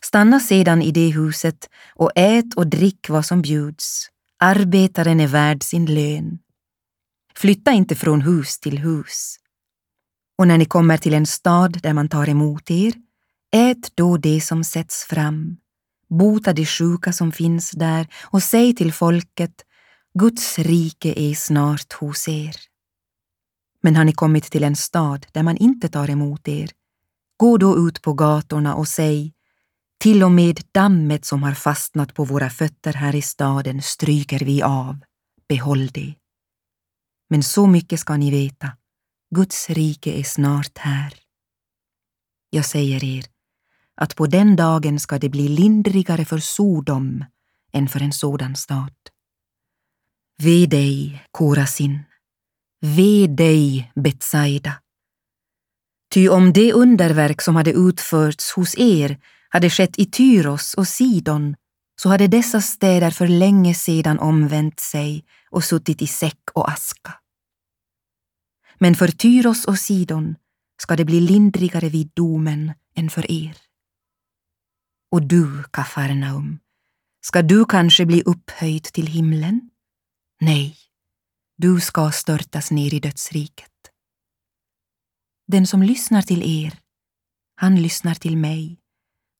Stanna 0.00 0.40
sedan 0.40 0.82
i 0.82 0.90
det 0.90 1.10
huset 1.10 1.70
och 1.94 2.10
ät 2.14 2.54
och 2.56 2.66
drick 2.66 3.08
vad 3.08 3.26
som 3.26 3.42
bjuds. 3.42 4.08
Arbetaren 4.38 5.20
är 5.20 5.26
värd 5.26 5.62
sin 5.62 5.86
lön. 5.86 6.38
Flytta 7.34 7.72
inte 7.72 7.94
från 7.94 8.22
hus 8.22 8.58
till 8.58 8.78
hus. 8.78 9.36
Och 10.38 10.48
när 10.48 10.58
ni 10.58 10.64
kommer 10.64 10.96
till 10.96 11.14
en 11.14 11.26
stad 11.26 11.80
där 11.82 11.92
man 11.92 12.08
tar 12.08 12.28
emot 12.28 12.70
er, 12.70 12.92
ät 13.52 13.92
då 13.94 14.16
det 14.16 14.40
som 14.40 14.64
sätts 14.64 15.04
fram. 15.04 15.56
Bota 16.08 16.52
de 16.52 16.66
sjuka 16.66 17.12
som 17.12 17.32
finns 17.32 17.70
där 17.70 18.06
och 18.22 18.42
säg 18.42 18.74
till 18.74 18.92
folket 18.92 19.54
Guds 20.18 20.58
rike 20.58 21.14
är 21.16 21.34
snart 21.34 21.92
hos 21.92 22.28
er. 22.28 22.56
Men 23.82 23.96
har 23.96 24.04
ni 24.04 24.12
kommit 24.12 24.44
till 24.44 24.64
en 24.64 24.76
stad 24.76 25.26
där 25.32 25.42
man 25.42 25.56
inte 25.56 25.88
tar 25.88 26.10
emot 26.10 26.48
er, 26.48 26.70
gå 27.36 27.56
då 27.56 27.88
ut 27.88 28.02
på 28.02 28.12
gatorna 28.12 28.74
och 28.74 28.88
säg 28.88 29.34
till 30.00 30.22
och 30.22 30.32
med 30.32 30.60
dammet 30.72 31.24
som 31.24 31.42
har 31.42 31.54
fastnat 31.54 32.14
på 32.14 32.24
våra 32.24 32.50
fötter 32.50 32.92
här 32.92 33.14
i 33.14 33.22
staden 33.22 33.82
stryker 33.82 34.44
vi 34.44 34.62
av. 34.62 34.98
Behåll 35.48 35.86
det. 35.86 36.14
Men 37.30 37.42
så 37.42 37.66
mycket 37.66 38.00
ska 38.00 38.16
ni 38.16 38.30
veta. 38.30 38.72
Guds 39.34 39.70
rike 39.70 40.12
är 40.12 40.22
snart 40.22 40.78
här. 40.78 41.14
Jag 42.50 42.64
säger 42.64 43.04
er 43.04 43.24
att 43.96 44.16
på 44.16 44.26
den 44.26 44.56
dagen 44.56 45.00
ska 45.00 45.18
det 45.18 45.28
bli 45.28 45.48
lindrigare 45.48 46.24
för 46.24 46.38
Sodom 46.38 47.24
än 47.72 47.88
för 47.88 48.02
en 48.02 48.12
sådan 48.12 48.56
stad. 48.56 48.92
Ve 50.42 50.66
dig, 50.66 51.22
Korasin. 51.30 51.98
Ve 52.80 53.26
dig, 53.26 53.92
Betsaida. 53.94 54.72
Ty 56.14 56.28
om 56.28 56.52
det 56.52 56.72
underverk 56.72 57.42
som 57.42 57.56
hade 57.56 57.72
utförts 57.72 58.52
hos 58.52 58.78
er 58.78 59.18
hade 59.48 59.70
skett 59.70 59.98
i 59.98 60.06
Tyros 60.06 60.74
och 60.74 60.88
Sidon 60.88 61.56
så 61.96 62.08
hade 62.08 62.26
dessa 62.26 62.60
städer 62.60 63.10
för 63.10 63.26
länge 63.26 63.74
sedan 63.74 64.18
omvänt 64.18 64.80
sig 64.80 65.24
och 65.50 65.64
suttit 65.64 66.02
i 66.02 66.06
säck 66.06 66.40
och 66.54 66.70
aska. 66.70 67.14
Men 68.78 68.94
för 68.94 69.08
Tyros 69.08 69.64
och 69.64 69.78
Sidon 69.78 70.34
ska 70.82 70.96
det 70.96 71.04
bli 71.04 71.20
lindrigare 71.20 71.88
vid 71.88 72.10
domen 72.14 72.72
än 72.96 73.10
för 73.10 73.30
er. 73.30 73.63
Och 75.14 75.22
du, 75.22 75.62
Kafarnaum, 75.62 76.58
ska 77.20 77.42
du 77.42 77.64
kanske 77.64 78.06
bli 78.06 78.22
upphöjd 78.22 78.82
till 78.82 79.06
himlen? 79.06 79.70
Nej, 80.40 80.76
du 81.56 81.80
ska 81.80 82.10
störtas 82.10 82.70
ner 82.70 82.94
i 82.94 83.00
dödsriket. 83.00 83.70
Den 85.46 85.66
som 85.66 85.82
lyssnar 85.82 86.22
till 86.22 86.66
er, 86.66 86.78
han 87.54 87.82
lyssnar 87.82 88.14
till 88.14 88.36
mig, 88.36 88.80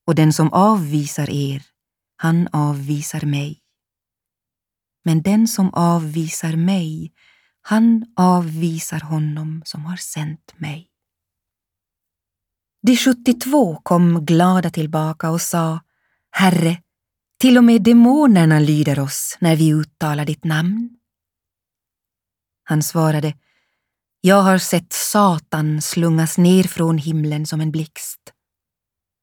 och 0.06 0.14
den 0.14 0.32
som 0.32 0.52
avvisar 0.52 1.30
er, 1.30 1.66
han 2.16 2.48
avvisar 2.52 3.26
mig. 3.26 3.60
Men 5.04 5.22
den 5.22 5.48
som 5.48 5.74
avvisar 5.74 6.56
mig, 6.56 7.12
han 7.62 8.06
avvisar 8.16 9.00
honom 9.00 9.62
som 9.64 9.84
har 9.84 9.96
sänt 9.96 10.54
mig. 10.56 10.93
De 12.86 12.96
72 12.96 13.80
kom 13.82 14.24
glada 14.24 14.70
tillbaka 14.70 15.30
och 15.30 15.40
sa, 15.40 15.80
Herre, 16.30 16.82
till 17.40 17.58
och 17.58 17.64
med 17.64 17.82
demonerna 17.82 18.58
lyder 18.58 18.98
oss 18.98 19.36
när 19.40 19.56
vi 19.56 19.72
uttalar 19.72 20.24
ditt 20.24 20.44
namn. 20.44 20.90
Han 22.64 22.82
svarade, 22.82 23.34
Jag 24.20 24.42
har 24.42 24.58
sett 24.58 24.92
Satan 24.92 25.82
slungas 25.82 26.38
ner 26.38 26.62
från 26.62 26.98
himlen 26.98 27.46
som 27.46 27.60
en 27.60 27.70
blixt. 27.70 28.20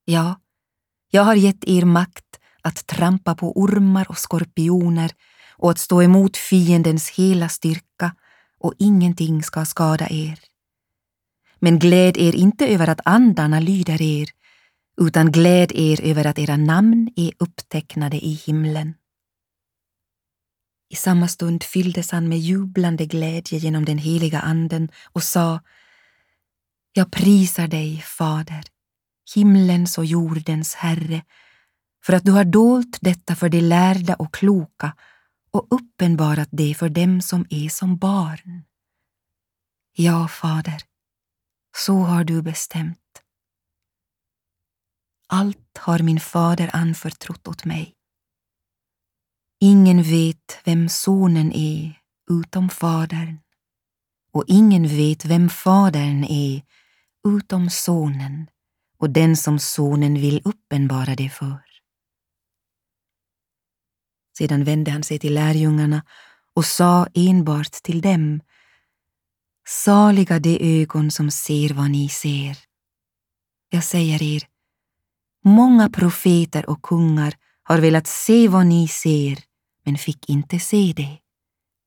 Ja, 0.04 0.40
jag 1.10 1.22
har 1.22 1.34
gett 1.34 1.64
er 1.64 1.84
makt 1.84 2.40
att 2.62 2.86
trampa 2.86 3.34
på 3.34 3.52
ormar 3.60 4.06
och 4.08 4.18
skorpioner 4.18 5.12
och 5.50 5.70
att 5.70 5.78
stå 5.78 6.02
emot 6.02 6.36
fiendens 6.36 7.10
hela 7.10 7.48
styrka 7.48 8.14
och 8.58 8.74
ingenting 8.78 9.42
ska 9.42 9.64
skada 9.64 10.06
er. 10.10 10.51
Men 11.64 11.78
gläd 11.78 12.16
er 12.16 12.34
inte 12.34 12.66
över 12.66 12.88
att 12.88 13.00
andarna 13.04 13.60
lyder 13.60 14.02
er, 14.02 14.28
utan 15.00 15.32
gläd 15.32 15.72
er 15.74 16.00
över 16.02 16.26
att 16.26 16.38
era 16.38 16.56
namn 16.56 17.10
är 17.16 17.32
upptecknade 17.38 18.16
i 18.16 18.32
himlen. 18.46 18.94
I 20.92 20.96
samma 20.96 21.28
stund 21.28 21.62
fylldes 21.62 22.10
han 22.10 22.28
med 22.28 22.38
jublande 22.38 23.06
glädje 23.06 23.58
genom 23.58 23.84
den 23.84 23.98
heliga 23.98 24.40
anden 24.40 24.88
och 25.12 25.22
sa 25.22 25.60
Jag 26.92 27.10
prisar 27.12 27.68
dig, 27.68 28.00
Fader, 28.00 28.64
himlens 29.34 29.98
och 29.98 30.04
jordens 30.04 30.74
Herre, 30.74 31.22
för 32.04 32.12
att 32.12 32.24
du 32.24 32.32
har 32.32 32.44
dolt 32.44 32.98
detta 33.00 33.34
för 33.34 33.48
de 33.48 33.60
lärda 33.60 34.14
och 34.14 34.34
kloka 34.34 34.96
och 35.50 35.66
uppenbarat 35.70 36.48
det 36.52 36.74
för 36.74 36.88
dem 36.88 37.20
som 37.20 37.46
är 37.50 37.68
som 37.68 37.96
barn. 37.96 38.64
Ja, 39.92 40.28
Fader, 40.28 40.82
så 41.76 41.94
har 41.94 42.24
du 42.24 42.42
bestämt. 42.42 42.98
Allt 45.28 45.78
har 45.78 45.98
min 45.98 46.20
fader 46.20 46.70
anförtrott 46.72 47.48
åt 47.48 47.64
mig. 47.64 47.94
Ingen 49.60 50.02
vet 50.02 50.58
vem 50.64 50.88
sonen 50.88 51.52
är 51.52 52.00
utom 52.30 52.68
fadern 52.68 53.38
och 54.32 54.44
ingen 54.46 54.88
vet 54.88 55.24
vem 55.24 55.48
fadern 55.48 56.24
är 56.24 56.62
utom 57.28 57.70
sonen 57.70 58.46
och 58.98 59.10
den 59.10 59.36
som 59.36 59.58
sonen 59.58 60.14
vill 60.14 60.42
uppenbara 60.44 61.14
det 61.14 61.30
för. 61.30 61.62
Sedan 64.38 64.64
vände 64.64 64.90
han 64.90 65.02
sig 65.02 65.18
till 65.18 65.34
lärjungarna 65.34 66.02
och 66.54 66.64
sa 66.64 67.06
enbart 67.14 67.72
till 67.72 68.00
dem 68.00 68.40
Saliga 69.68 70.38
de 70.38 70.82
ögon 70.82 71.10
som 71.10 71.30
ser 71.30 71.74
vad 71.74 71.90
ni 71.90 72.08
ser. 72.08 72.58
Jag 73.70 73.84
säger 73.84 74.22
er, 74.22 74.42
Många 75.44 75.90
profeter 75.90 76.70
och 76.70 76.82
kungar 76.82 77.34
har 77.62 77.78
velat 77.78 78.06
se 78.06 78.48
vad 78.48 78.66
ni 78.66 78.88
ser, 78.88 79.38
men 79.84 79.98
fick 79.98 80.28
inte 80.28 80.58
se 80.58 80.92
det, 80.96 81.18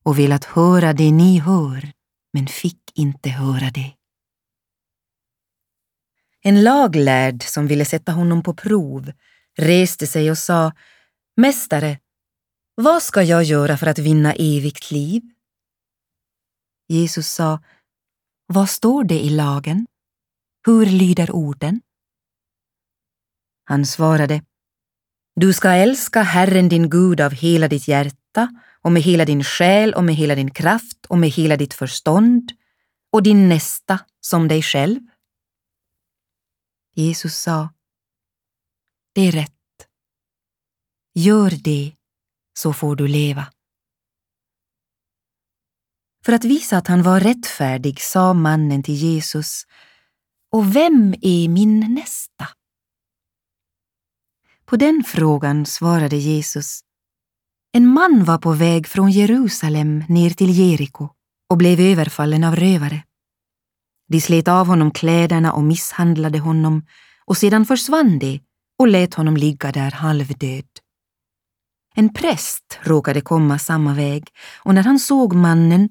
och 0.03 0.19
velat 0.19 0.45
höra 0.45 0.93
det 0.93 1.11
ni 1.11 1.39
hör, 1.39 1.91
men 2.33 2.47
fick 2.47 2.81
inte 2.95 3.29
höra 3.29 3.71
det. 3.71 3.91
En 6.41 6.63
laglärd 6.63 7.43
som 7.43 7.67
ville 7.67 7.85
sätta 7.85 8.11
honom 8.11 8.43
på 8.43 8.53
prov 8.53 9.11
reste 9.57 10.07
sig 10.07 10.31
och 10.31 10.38
sa 10.38 10.71
Mästare, 11.38 11.99
vad 12.75 13.03
ska 13.03 13.23
jag 13.23 13.43
göra 13.43 13.77
för 13.77 13.88
att 13.88 13.99
vinna 13.99 14.33
evigt 14.33 14.91
liv? 14.91 15.21
Jesus 16.88 17.28
sa 17.28 17.60
Vad 18.48 18.69
står 18.69 19.04
det 19.04 19.19
i 19.19 19.30
lagen? 19.30 19.88
Hur 20.65 20.86
lyder 20.86 21.32
orden? 21.32 21.82
Han 23.63 23.86
svarade 23.86 24.41
Du 25.36 25.54
ska 25.54 25.69
älska 25.69 26.21
Herren 26.21 26.69
din 26.69 26.89
Gud 26.89 27.21
av 27.21 27.32
hela 27.32 27.67
ditt 27.67 27.88
hjärta 27.88 28.62
och 28.82 28.91
med 28.91 29.02
hela 29.02 29.26
din 29.26 29.43
själ 29.43 29.93
och 29.93 30.04
med 30.04 30.15
hela 30.15 30.36
din 30.36 30.52
kraft 30.52 31.06
och 31.06 31.17
med 31.17 31.30
hela 31.30 31.58
ditt 31.58 31.74
förstånd 31.74 32.52
och 33.12 33.24
din 33.24 33.50
nästa 33.50 34.00
som 34.21 34.48
dig 34.48 34.62
själv. 34.62 35.00
Jesus 36.95 37.36
sa 37.38 37.69
Det 39.13 39.21
är 39.21 39.32
rätt. 39.32 39.52
Gör 41.13 41.52
det 41.63 41.95
så 42.54 42.74
får 42.74 42.95
du 42.95 43.08
leva. 43.08 43.55
För 46.25 46.33
att 46.33 46.45
visa 46.45 46.77
att 46.77 46.88
han 46.88 47.03
var 47.03 47.19
rättfärdig 47.19 48.01
sa 48.01 48.33
mannen 48.33 48.83
till 48.83 48.95
Jesus 48.95 49.63
Och 50.51 50.75
vem 50.75 51.15
är 51.21 51.49
min 51.49 51.93
nästa? 51.93 52.47
På 54.65 54.75
den 54.75 55.03
frågan 55.07 55.65
svarade 55.65 56.15
Jesus 56.15 56.79
En 57.73 57.88
man 57.88 58.23
var 58.23 58.38
på 58.38 58.51
väg 58.51 58.88
från 58.88 59.11
Jerusalem 59.11 60.03
ner 60.09 60.29
till 60.29 60.59
Jeriko 60.59 61.09
och 61.49 61.57
blev 61.57 61.79
överfallen 61.79 62.43
av 62.43 62.55
rövare. 62.55 63.03
De 64.07 64.21
slet 64.21 64.47
av 64.47 64.67
honom 64.67 64.91
kläderna 64.91 65.53
och 65.53 65.63
misshandlade 65.63 66.39
honom 66.39 66.85
och 67.25 67.38
sedan 67.38 67.65
försvann 67.65 68.19
de 68.19 68.41
och 68.79 68.88
lät 68.88 69.13
honom 69.13 69.38
ligga 69.38 69.71
där 69.71 69.91
halvdöd. 69.91 70.65
En 71.95 72.13
präst 72.13 72.79
råkade 72.81 73.21
komma 73.21 73.59
samma 73.59 73.93
väg 73.93 74.27
och 74.63 74.75
när 74.75 74.83
han 74.83 74.99
såg 74.99 75.33
mannen 75.33 75.89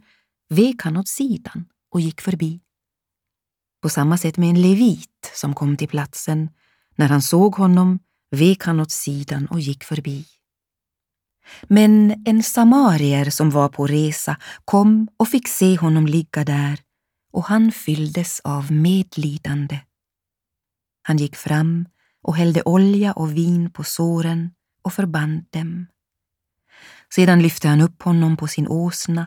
vek 0.49 0.83
han 0.83 0.97
åt 0.97 1.09
sidan 1.09 1.65
och 1.91 2.01
gick 2.01 2.21
förbi. 2.21 2.61
På 3.83 3.89
samma 3.89 4.19
sätt 4.19 4.37
med 4.37 4.49
en 4.49 4.63
levit 4.63 5.33
som 5.35 5.55
kom 5.55 5.77
till 5.77 5.89
platsen. 5.89 6.51
När 6.97 7.09
han 7.09 7.23
såg 7.23 7.55
honom 7.55 7.99
vek 8.31 8.65
han 8.65 8.81
åt 8.81 8.91
sidan 8.91 9.47
och 9.47 9.61
gick 9.61 9.85
förbi. 9.85 10.27
Men 11.63 12.23
en 12.27 12.43
samarier 12.43 13.31
som 13.31 13.51
var 13.51 13.69
på 13.69 13.87
resa 13.87 14.37
kom 14.65 15.09
och 15.17 15.29
fick 15.29 15.49
se 15.49 15.77
honom 15.77 16.07
ligga 16.07 16.45
där 16.45 16.81
och 17.33 17.45
han 17.45 17.73
fylldes 17.73 18.41
av 18.41 18.73
medlidande. 18.73 19.81
Han 21.03 21.17
gick 21.17 21.37
fram 21.37 21.87
och 22.23 22.37
hällde 22.37 22.63
olja 22.63 23.13
och 23.13 23.37
vin 23.37 23.71
på 23.71 23.85
såren 23.85 24.51
och 24.83 24.93
förband 24.93 25.45
dem. 25.51 25.87
Sedan 27.15 27.43
lyfte 27.43 27.69
han 27.69 27.81
upp 27.81 28.03
honom 28.03 28.37
på 28.37 28.49
sin 28.49 28.69
åsna, 28.69 29.27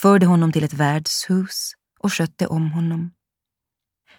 förde 0.00 0.26
honom 0.26 0.52
till 0.52 0.64
ett 0.64 0.72
värdshus 0.72 1.72
och 1.98 2.12
skötte 2.12 2.46
om 2.46 2.72
honom. 2.72 3.10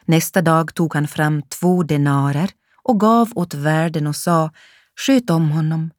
Nästa 0.05 0.41
dag 0.41 0.75
tog 0.75 0.93
han 0.93 1.07
fram 1.07 1.41
två 1.41 1.83
denarer 1.83 2.51
och 2.83 2.99
gav 2.99 3.31
åt 3.35 3.53
värden 3.53 4.07
och 4.07 4.15
sa 4.15 4.51
Sköt 4.95 5.29
om 5.29 5.51
honom, 5.51 5.91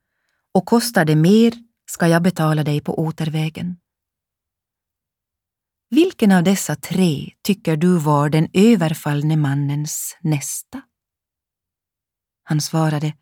och 0.54 0.66
kostar 0.66 1.04
det 1.04 1.16
mer 1.16 1.52
ska 1.86 2.08
jag 2.08 2.22
betala 2.22 2.64
dig 2.64 2.80
på 2.80 2.98
återvägen. 2.98 3.76
Vilken 5.90 6.32
av 6.32 6.42
dessa 6.42 6.76
tre 6.76 7.32
tycker 7.42 7.76
du 7.76 7.98
var 7.98 8.28
den 8.28 8.48
överfallne 8.52 9.36
mannens 9.36 10.16
nästa? 10.20 10.82
Han 12.44 12.60
svarade 12.60 13.14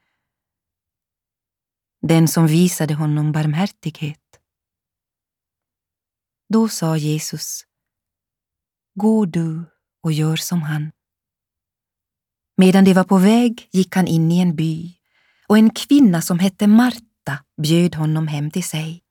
den 2.03 2.29
som 2.29 2.47
visade 2.47 2.95
honom 2.95 3.33
barmhärtighet. 3.33 4.30
Då 6.53 6.69
sa 6.69 6.97
Jesus, 6.97 7.65
Gå 8.95 9.25
du 9.25 9.65
och 10.03 10.13
gör 10.13 10.37
som 10.37 10.63
han. 10.63 10.93
Medan 12.57 12.85
de 12.85 12.95
var 12.95 13.05
på 13.05 13.19
väg 13.19 13.69
gick 13.73 13.97
han 13.97 14.07
in 14.07 14.33
i 14.33 14.41
en 14.41 14.57
by 14.57 14.95
och 15.47 15.59
en 15.59 15.71
kvinna 15.71 16.23
som 16.23 16.39
hette 16.39 16.67
Marta 16.67 17.39
bjöd 17.63 17.95
honom 17.95 18.29
hem 18.29 18.51
till 18.51 18.65
sig. 18.65 19.03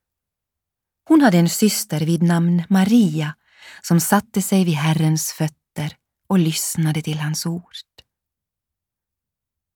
Hon 1.08 1.20
hade 1.20 1.38
en 1.38 1.48
syster 1.48 2.00
vid 2.00 2.22
namn 2.22 2.62
Maria 2.68 3.34
som 3.82 4.00
satte 4.00 4.42
sig 4.42 4.64
vid 4.64 4.74
Herrens 4.74 5.32
fötter 5.32 5.96
och 6.28 6.38
lyssnade 6.38 7.02
till 7.02 7.18
hans 7.18 7.46
ord. 7.46 7.74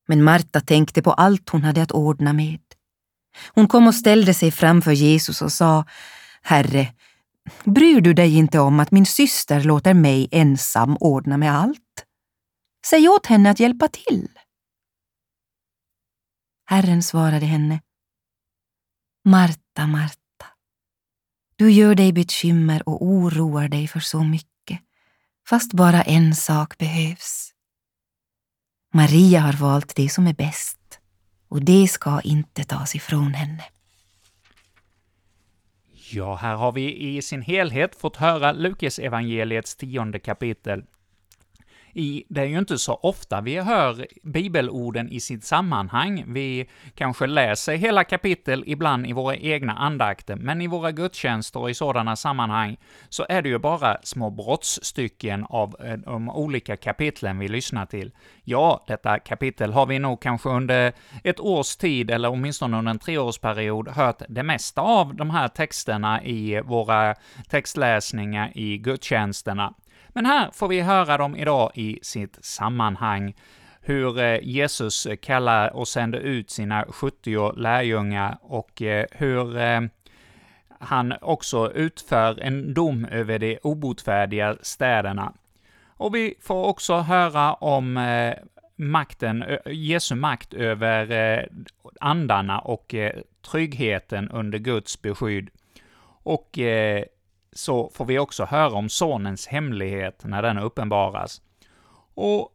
Men 0.07 0.25
Marta 0.25 0.61
tänkte 0.61 1.03
på 1.03 1.13
allt 1.13 1.49
hon 1.49 1.65
hade 1.65 1.83
att 1.83 1.93
ordna 1.93 2.33
med. 2.33 2.61
Hon 3.55 3.69
kom 3.69 3.87
och 3.87 3.95
ställde 3.95 4.35
sig 4.35 4.51
framför 4.51 4.93
Jesus 4.93 5.43
och 5.43 5.53
sa 5.53 5.85
Herre, 6.43 6.95
bryr 7.65 8.01
du 8.01 8.15
dig 8.15 8.37
inte 8.37 8.59
om 8.59 8.81
att 8.81 8.91
min 8.91 9.07
syster 9.07 9.61
låter 9.61 9.95
mig 9.95 10.29
ensam 10.31 10.97
ordna 11.01 11.37
med 11.37 11.55
allt? 11.55 12.07
Säg 12.87 13.09
åt 13.09 13.27
henne 13.27 13.51
att 13.51 13.61
hjälpa 13.61 13.89
till. 13.89 14.29
Herren 16.67 17.03
svarade 17.03 17.47
henne 17.47 17.81
Marta, 19.25 19.87
Marta, 19.87 20.47
du 21.57 21.71
gör 21.71 21.95
dig 21.95 22.13
bekymmer 22.13 22.89
och 22.89 23.05
oroar 23.05 23.69
dig 23.69 23.89
för 23.89 24.01
så 24.01 24.25
mycket, 24.25 24.81
fast 25.49 25.73
bara 25.73 26.03
en 26.03 26.35
sak 26.35 26.79
behövs. 26.79 27.51
Maria 28.95 29.41
har 29.41 29.53
valt 29.53 29.97
det 29.97 30.09
som 30.09 30.27
är 30.27 30.35
bäst 30.35 31.01
och 31.49 31.65
det 31.65 31.89
ska 31.89 32.21
inte 32.21 32.65
tas 32.65 32.95
ifrån 32.95 33.35
henne. 33.35 33.65
Ja, 36.17 36.35
här 36.35 36.55
har 36.55 36.73
vi 36.73 37.17
i 37.17 37.23
sin 37.23 37.43
helhet 37.43 37.95
fått 37.95 38.17
höra 38.17 38.53
Lukas 38.53 38.99
evangeliets 38.99 39.77
tionde 39.77 40.19
kapitel 40.19 40.85
i, 41.95 42.25
det 42.29 42.41
är 42.41 42.45
ju 42.45 42.59
inte 42.59 42.79
så 42.79 42.95
ofta 42.95 43.41
vi 43.41 43.59
hör 43.59 44.07
bibelorden 44.23 45.09
i 45.09 45.21
sitt 45.21 45.45
sammanhang. 45.45 46.25
Vi 46.27 46.69
kanske 46.95 47.27
läser 47.27 47.77
hela 47.77 48.05
kapitel 48.05 48.65
ibland 48.67 49.07
i 49.07 49.13
våra 49.13 49.37
egna 49.37 49.73
andakter, 49.73 50.37
men 50.37 50.61
i 50.61 50.67
våra 50.67 50.93
gudstjänster 50.93 51.61
och 51.61 51.71
i 51.71 51.75
sådana 51.75 52.17
sammanhang 52.17 52.77
så 53.09 53.27
är 53.29 53.43
det 53.43 53.49
ju 53.49 53.59
bara 53.59 53.99
små 54.03 54.31
brottsstycken 54.31 55.45
av 55.49 55.77
eh, 55.81 55.93
de 55.93 56.31
olika 56.31 56.77
kapitlen 56.77 57.39
vi 57.39 57.49
lyssnar 57.49 57.87
till. 57.87 58.13
Ja, 58.45 58.85
detta 58.87 59.19
kapitel 59.19 59.73
har 59.73 59.87
vi 59.87 59.99
nog 59.99 60.21
kanske 60.23 60.49
under 60.49 60.93
ett 61.25 61.41
års 61.41 61.77
tid, 61.77 62.11
eller 62.11 62.31
åtminstone 62.31 62.79
under 62.79 62.91
en 62.91 62.99
treårsperiod, 62.99 63.89
hört 63.89 64.23
det 64.29 64.43
mesta 64.43 64.81
av 64.81 65.15
de 65.15 65.31
här 65.31 65.49
texterna 65.49 66.25
i 66.25 66.61
våra 66.61 67.15
textläsningar 67.49 68.53
i 68.55 68.79
gudstjänsterna. 68.79 69.75
Men 70.17 70.27
här 70.27 70.51
får 70.51 70.69
vi 70.69 70.81
höra 70.81 71.17
dem 71.17 71.37
idag 71.37 71.71
i 71.75 71.99
sitt 72.03 72.45
sammanhang, 72.45 73.35
hur 73.81 74.19
eh, 74.19 74.39
Jesus 74.43 75.07
kallar 75.23 75.77
och 75.77 75.89
sänder 75.89 76.19
ut 76.19 76.51
sina 76.51 76.85
70 76.89 77.53
lärjungar 77.57 78.39
och 78.41 78.83
eh, 78.83 79.07
hur 79.13 79.57
eh, 79.57 79.81
han 80.79 81.15
också 81.21 81.73
utför 81.73 82.41
en 82.41 82.75
dom 82.75 83.05
över 83.05 83.39
de 83.39 83.59
obotfärdiga 83.63 84.57
städerna. 84.63 85.33
Och 85.87 86.15
vi 86.15 86.35
får 86.41 86.65
också 86.65 86.97
höra 86.97 87.55
om 87.55 88.01
makten, 88.77 89.45
Jesu 89.67 90.15
makt 90.15 90.55
över 90.55 91.49
andarna 92.01 92.59
och 92.59 92.95
tryggheten 93.51 94.29
under 94.29 94.59
Guds 94.59 95.03
beskydd. 95.03 95.51
Och 96.23 96.59
så 97.55 97.91
får 97.95 98.05
vi 98.05 98.19
också 98.19 98.45
höra 98.45 98.73
om 98.73 98.89
sonens 98.89 99.47
hemlighet 99.47 100.25
när 100.25 100.43
den 100.43 100.59
uppenbaras. 100.59 101.43
Och 102.15 102.49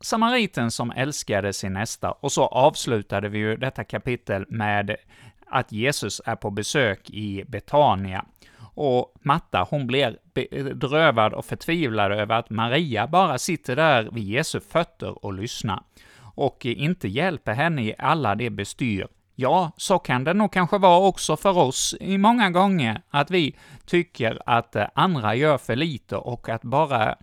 samariten 0.00 0.70
som 0.70 0.90
älskade 0.90 1.52
sin 1.52 1.72
nästa, 1.72 2.10
och 2.10 2.32
så 2.32 2.46
avslutade 2.46 3.28
vi 3.28 3.38
ju 3.38 3.56
detta 3.56 3.84
kapitel 3.84 4.44
med 4.48 4.96
att 5.46 5.72
Jesus 5.72 6.20
är 6.24 6.36
på 6.36 6.50
besök 6.50 7.10
i 7.10 7.44
Betania. 7.48 8.24
Och 8.74 9.14
Matta, 9.20 9.66
hon 9.70 9.86
blir 9.86 10.18
bedrövad 10.34 11.32
och 11.32 11.44
förtvivlad 11.44 12.12
över 12.12 12.34
att 12.34 12.50
Maria 12.50 13.06
bara 13.06 13.38
sitter 13.38 13.76
där 13.76 14.08
vid 14.12 14.24
Jesu 14.24 14.60
fötter 14.60 15.24
och 15.24 15.32
lyssnar, 15.32 15.82
och 16.34 16.66
inte 16.66 17.08
hjälper 17.08 17.52
henne 17.52 17.82
i 17.82 17.94
alla 17.98 18.34
de 18.34 18.50
bestyr 18.50 19.06
Ja, 19.40 19.72
så 19.76 19.98
kan 19.98 20.24
det 20.24 20.34
nog 20.34 20.52
kanske 20.52 20.78
vara 20.78 21.06
också 21.06 21.36
för 21.36 21.58
oss 21.58 21.94
i 22.00 22.18
många 22.18 22.50
gånger, 22.50 23.02
att 23.10 23.30
vi 23.30 23.56
tycker 23.86 24.42
att 24.46 24.76
eh, 24.76 24.86
andra 24.94 25.34
gör 25.34 25.58
för 25.58 25.76
lite 25.76 26.16
och 26.16 26.48
att 26.48 26.62
bara 26.62 27.16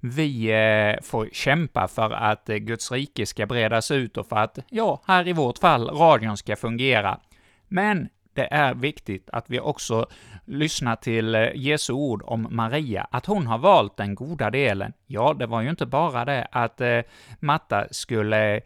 vi 0.00 0.50
eh, 0.50 1.02
får 1.02 1.28
kämpa 1.32 1.88
för 1.88 2.10
att 2.10 2.48
eh, 2.48 2.56
Guds 2.56 2.92
rike 2.92 3.26
ska 3.26 3.46
bredas 3.46 3.90
ut 3.90 4.16
och 4.16 4.26
för 4.26 4.36
att, 4.36 4.58
ja, 4.70 5.02
här 5.06 5.28
i 5.28 5.32
vårt 5.32 5.58
fall, 5.58 5.88
radion 5.88 6.36
ska 6.36 6.56
fungera. 6.56 7.20
Men 7.68 8.08
det 8.34 8.48
är 8.50 8.74
viktigt 8.74 9.30
att 9.32 9.44
vi 9.48 9.60
också 9.60 10.06
lyssnar 10.44 10.96
till 10.96 11.34
eh, 11.34 11.48
Jesu 11.54 11.92
ord 11.92 12.22
om 12.24 12.48
Maria, 12.50 13.06
att 13.10 13.26
hon 13.26 13.46
har 13.46 13.58
valt 13.58 13.96
den 13.96 14.14
goda 14.14 14.50
delen. 14.50 14.92
Ja, 15.06 15.34
det 15.38 15.46
var 15.46 15.62
ju 15.62 15.70
inte 15.70 15.86
bara 15.86 16.24
det 16.24 16.48
att 16.52 16.80
eh, 16.80 17.00
Matta 17.40 17.86
skulle 17.90 18.56
eh, 18.56 18.60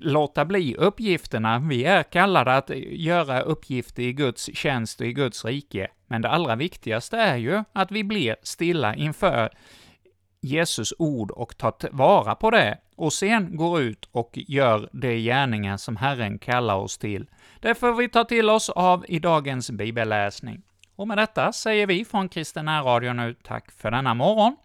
låta 0.00 0.44
bli 0.44 0.76
uppgifterna. 0.76 1.58
Vi 1.58 1.84
är 1.84 2.02
kallade 2.02 2.56
att 2.56 2.70
göra 2.90 3.40
uppgifter 3.40 4.02
i 4.02 4.12
Guds 4.12 4.50
tjänst 4.54 5.00
och 5.00 5.06
i 5.06 5.12
Guds 5.12 5.44
rike, 5.44 5.88
men 6.06 6.22
det 6.22 6.28
allra 6.28 6.56
viktigaste 6.56 7.16
är 7.16 7.36
ju 7.36 7.64
att 7.72 7.90
vi 7.90 8.04
blir 8.04 8.36
stilla 8.42 8.94
inför 8.94 9.50
Jesus 10.40 10.92
ord 10.98 11.30
och 11.30 11.56
tar 11.56 11.74
vara 11.90 12.34
på 12.34 12.50
det, 12.50 12.78
och 12.96 13.12
sen 13.12 13.56
går 13.56 13.80
ut 13.80 14.08
och 14.12 14.30
gör 14.34 14.88
de 14.92 15.18
gärningar 15.18 15.76
som 15.76 15.96
Herren 15.96 16.38
kallar 16.38 16.76
oss 16.76 16.98
till. 16.98 17.26
Det 17.62 17.74
får 17.74 17.92
vi 17.92 18.08
ta 18.08 18.24
till 18.24 18.50
oss 18.50 18.70
av 18.70 19.04
i 19.08 19.18
dagens 19.18 19.70
bibelläsning. 19.70 20.62
Och 20.96 21.08
med 21.08 21.18
detta 21.18 21.52
säger 21.52 21.86
vi 21.86 22.04
från 22.04 22.28
Kristen 22.28 22.68
Radio 22.84 23.12
nu 23.12 23.34
tack 23.42 23.70
för 23.70 23.90
denna 23.90 24.14
morgon, 24.14 24.56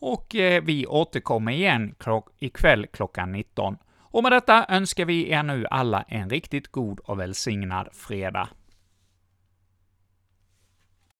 och 0.00 0.34
eh, 0.34 0.62
vi 0.62 0.86
återkommer 0.86 1.52
igen 1.52 1.94
klock 1.98 2.28
ikväll 2.38 2.86
klockan 2.86 3.32
19. 3.32 3.76
Och 3.98 4.22
med 4.22 4.32
detta 4.32 4.66
önskar 4.68 5.04
vi 5.04 5.30
er 5.30 5.42
nu 5.42 5.66
alla 5.70 6.02
en 6.02 6.30
riktigt 6.30 6.68
god 6.68 7.00
och 7.00 7.20
välsignad 7.20 7.88
fredag. 7.92 8.48